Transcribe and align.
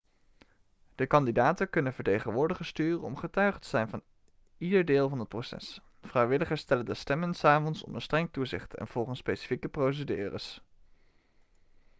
de 0.95 1.07
kandidaten 1.07 1.69
kunnen 1.69 1.93
vertegenwoordigers 1.93 2.67
sturen 2.69 3.01
om 3.03 3.17
getuige 3.17 3.59
te 3.59 3.67
zijn 3.67 3.89
van 3.89 4.01
ieder 4.57 4.85
deel 4.85 5.09
van 5.09 5.19
het 5.19 5.27
proces 5.27 5.79
vrijwilligers 6.01 6.63
tellen 6.63 6.85
de 6.85 6.93
stemmen 6.93 7.33
s 7.33 7.43
avonds 7.43 7.83
onder 7.83 8.01
streng 8.01 8.31
toezicht 8.31 8.73
en 8.75 8.87
volgens 8.87 9.19
specifieke 9.19 9.67
procedures 9.69 10.61